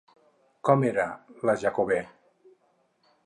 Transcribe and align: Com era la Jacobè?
Com 0.69 0.85
era 0.87 1.05
la 1.49 1.55
Jacobè? 1.65 1.99